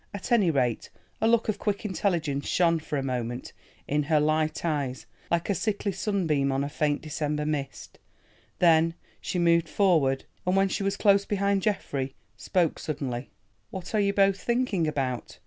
[0.15, 0.89] At any rate
[1.21, 3.53] a look of quick intelligence shone for a moment
[3.87, 7.99] in her light eyes, like a sickly sunbeam on a faint December mist;
[8.57, 13.29] then she moved forward, and when she was close behind Geoffrey, spoke suddenly.
[13.69, 15.37] "What are you both thinking about?"